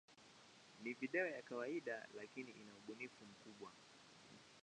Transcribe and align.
Ni 0.83 0.93
video 0.93 1.27
ya 1.27 1.41
kawaida, 1.41 2.07
lakini 2.17 2.51
ina 2.51 2.75
ubunifu 2.75 3.25
mkubwa. 3.25 3.71